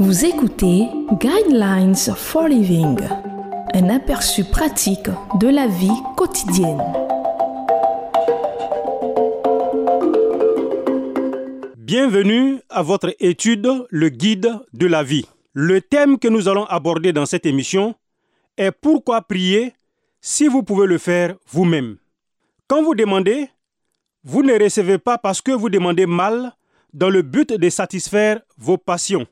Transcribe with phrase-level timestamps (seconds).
[0.00, 0.88] Vous écoutez
[1.20, 2.98] Guidelines for Living,
[3.74, 6.82] un aperçu pratique de la vie quotidienne.
[11.76, 15.26] Bienvenue à votre étude Le guide de la vie.
[15.52, 17.94] Le thème que nous allons aborder dans cette émission
[18.56, 19.74] est pourquoi prier
[20.20, 21.98] si vous pouvez le faire vous-même?
[22.66, 23.48] Quand vous demandez,
[24.24, 26.52] vous ne recevez pas parce que vous demandez mal
[26.92, 29.26] dans le but de satisfaire vos passions.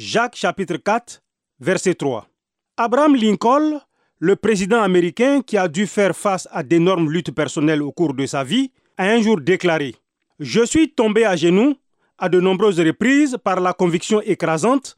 [0.00, 1.24] Jacques chapitre 4,
[1.58, 2.24] verset 3.
[2.76, 3.80] Abraham Lincoln,
[4.20, 8.24] le président américain qui a dû faire face à d'énormes luttes personnelles au cours de
[8.24, 9.90] sa vie, a un jour déclaré⁇
[10.38, 11.74] Je suis tombé à genoux
[12.16, 14.96] à de nombreuses reprises par la conviction écrasante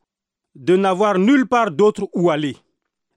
[0.55, 2.59] de n'avoir nulle part d'autre où aller.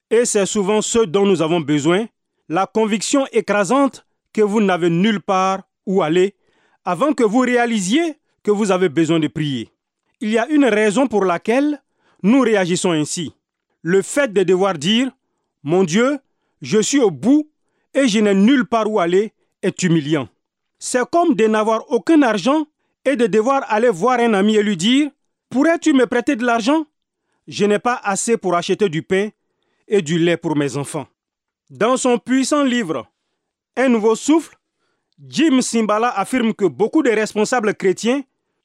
[0.10, 2.06] Et c'est souvent ce dont nous avons besoin,
[2.48, 6.34] la conviction écrasante que vous n'avez nulle part où aller,
[6.86, 9.73] avant que vous réalisiez que vous avez besoin de prier.
[10.24, 11.84] Il y a une raison pour laquelle
[12.24, 13.34] nous réagissons ainsi.
[13.82, 15.12] Le fait de devoir dire,
[15.64, 16.18] Mon Dieu,
[16.62, 17.50] je suis au bout
[17.94, 20.30] et je n'ai nulle part où aller est humiliant.
[20.80, 22.66] C'est comme de n'avoir aucun argent
[23.04, 25.12] et de devoir aller voir un ami et lui dire,
[25.50, 26.86] Pourrais-tu me prêter de l'argent?
[27.46, 29.28] Je n'ai pas assez pour acheter du pain
[29.90, 31.08] et du lait pour mes enfants.
[31.70, 33.08] Dans son puissant livre
[33.76, 34.56] Un nouveau souffle,
[35.28, 38.24] Jim Simbala affirme que beaucoup de responsables chrétiens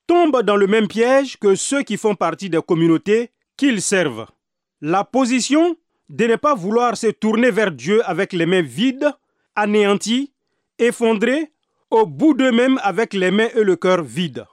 [0.08, 4.26] tombent dans le même piège que ceux qui font partie des communautés qu'ils servent.
[4.80, 5.76] La position
[6.08, 9.12] de ne pas vouloir se tourner vers Dieu avec les mains vides,
[9.54, 10.32] anéanties,
[10.78, 11.52] effondrées,
[11.90, 14.44] au bout d'eux-mêmes avec les mains et le cœur vides.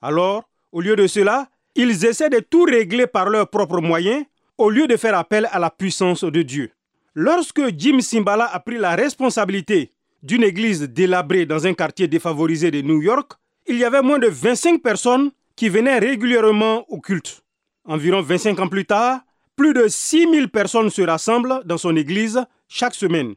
[0.00, 4.24] Alors, au lieu de cela, ils essaient de tout régler par leurs propres moyens
[4.58, 6.70] au lieu de faire appel à la puissance de Dieu.
[7.14, 12.80] Lorsque Jim Simbala a pris la responsabilité d'une église délabrée dans un quartier défavorisé de
[12.80, 13.32] New York,
[13.66, 17.42] il y avait moins de 25 personnes qui venaient régulièrement au culte.
[17.84, 19.20] Environ 25 ans plus tard,
[19.56, 23.34] plus de 6000 personnes se rassemblent dans son église chaque semaine.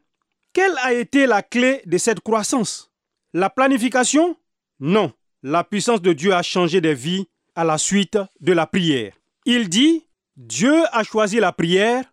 [0.53, 2.91] Quelle a été la clé de cette croissance?
[3.33, 4.37] La planification?
[4.79, 5.11] Non.
[5.43, 9.13] La puissance de Dieu a changé des vies à la suite de la prière.
[9.45, 10.05] Il dit,
[10.37, 12.03] Dieu a choisi la prière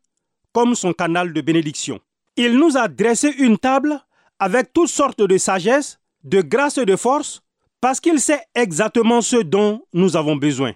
[0.52, 2.00] comme son canal de bénédiction.
[2.36, 3.98] Il nous a dressé une table
[4.38, 7.42] avec toutes sortes de sagesse, de grâce et de force,
[7.82, 10.72] parce qu'il sait exactement ce dont nous avons besoin.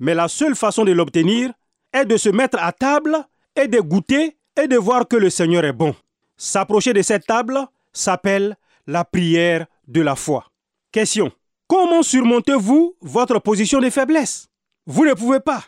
[0.00, 1.52] Mais la seule façon de l'obtenir
[1.92, 3.18] est de se mettre à table
[3.54, 5.94] et de goûter et de voir que le Seigneur est bon.
[6.38, 7.60] S'approcher de cette table
[7.92, 10.46] s'appelle la prière de la foi.
[10.90, 11.30] Question.
[11.66, 14.48] Comment surmontez-vous votre position de faiblesse?
[14.86, 15.64] Vous ne pouvez pas.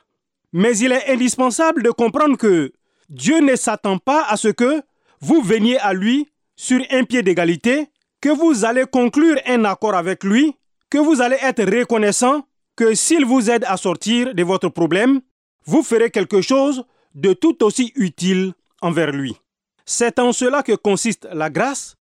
[0.55, 2.73] Mais il est indispensable de comprendre que
[3.11, 4.81] Dieu ne s'attend pas à ce que
[5.21, 7.89] vous veniez à lui sur un pied d'égalité,
[8.23, 10.57] que vous allez conclure un accord avec lui,
[10.91, 12.47] que vous allez être reconnaissant
[12.77, 15.21] que s'il vous aide à sortir de votre problème,
[15.65, 16.85] vous ferez quelque chose
[17.15, 18.53] de tout aussi utile
[18.83, 19.37] envers lui.
[19.85, 21.97] C'est en cela que consiste la grâce,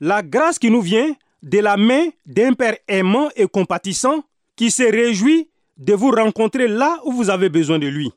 [0.00, 4.24] la grâce qui nous vient de la main d'un Père aimant et compatissant
[4.56, 8.12] qui se réjouit de vous rencontrer là où vous avez besoin de lui.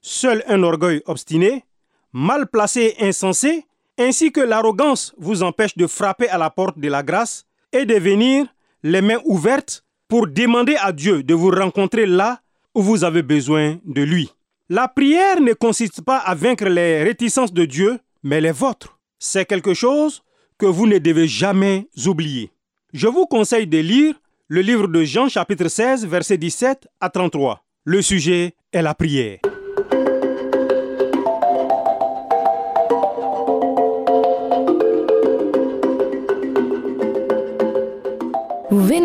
[0.00, 1.64] Seul un orgueil obstiné,
[2.12, 3.66] mal placé et insensé,
[3.98, 7.94] ainsi que l'arrogance vous empêche de frapper à la porte de la grâce et de
[7.94, 8.46] venir
[8.82, 12.40] les mains ouvertes pour demander à Dieu de vous rencontrer là
[12.74, 14.30] où vous avez besoin de lui.
[14.68, 18.98] La prière ne consiste pas à vaincre les réticences de Dieu, mais les vôtres.
[19.18, 20.22] C'est quelque chose
[20.58, 22.50] que vous ne devez jamais oublier.
[22.92, 24.14] Je vous conseille de lire
[24.48, 27.64] le livre de Jean chapitre 16 verset 17 à 33.
[27.84, 29.38] Le sujet est la prière.